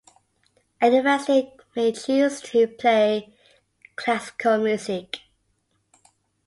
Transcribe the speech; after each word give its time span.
A 0.81 0.87
university 0.87 1.51
may 1.75 1.91
choose 1.91 2.41
to 2.41 2.65
play 2.67 3.35
classical 3.95 4.57
music. 4.57 5.19